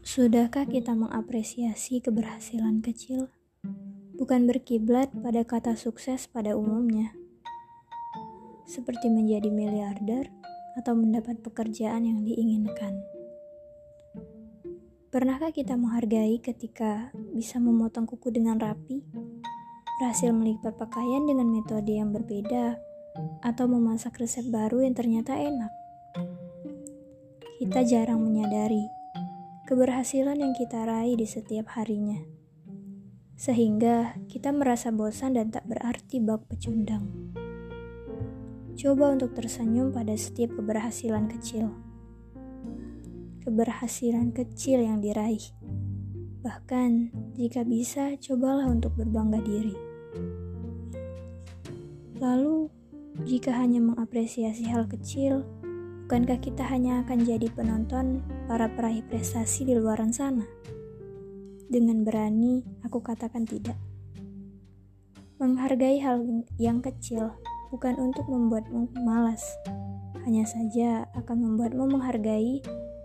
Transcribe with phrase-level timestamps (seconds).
[0.00, 3.28] Sudahkah kita mengapresiasi keberhasilan kecil?
[4.16, 7.12] Bukan berkiblat pada kata sukses pada umumnya,
[8.64, 10.32] seperti menjadi miliarder
[10.80, 12.96] atau mendapat pekerjaan yang diinginkan.
[15.12, 19.04] Pernahkah kita menghargai ketika bisa memotong kuku dengan rapi,
[20.00, 22.80] berhasil melipat pakaian dengan metode yang berbeda,
[23.44, 25.72] atau memasak resep baru yang ternyata enak?
[27.60, 28.99] Kita jarang menyadari
[29.70, 32.18] keberhasilan yang kita raih di setiap harinya.
[33.38, 37.06] Sehingga kita merasa bosan dan tak berarti bak pecundang.
[38.74, 41.70] Coba untuk tersenyum pada setiap keberhasilan kecil.
[43.46, 45.54] Keberhasilan kecil yang diraih.
[46.42, 49.78] Bahkan, jika bisa, cobalah untuk berbangga diri.
[52.18, 52.66] Lalu,
[53.22, 55.46] jika hanya mengapresiasi hal kecil,
[56.10, 58.18] Bukankah kita hanya akan jadi penonton
[58.50, 60.42] para peraih prestasi di luaran sana?
[61.70, 63.78] Dengan berani, aku katakan tidak.
[65.38, 66.18] Menghargai hal
[66.58, 67.30] yang kecil
[67.70, 69.38] bukan untuk membuatmu malas,
[70.26, 72.58] hanya saja akan membuatmu menghargai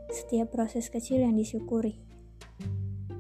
[0.10, 2.02] setiap proses kecil yang disyukuri,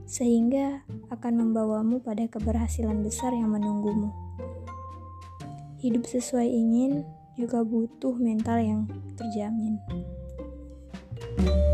[0.10, 0.82] sehingga
[1.14, 4.10] akan membawamu pada keberhasilan besar yang menunggumu.
[5.78, 8.82] Hidup sesuai ingin juga butuh mental yang
[9.20, 9.80] terjamin.
[11.36, 11.65] thank you